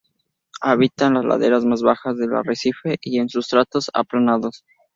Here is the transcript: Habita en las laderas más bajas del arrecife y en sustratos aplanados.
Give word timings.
Habita 0.63 1.05
en 1.05 1.13
las 1.13 1.25
laderas 1.25 1.63
más 1.63 1.83
bajas 1.83 2.17
del 2.17 2.33
arrecife 2.35 2.95
y 3.01 3.19
en 3.19 3.29
sustratos 3.29 3.91
aplanados. 3.93 4.63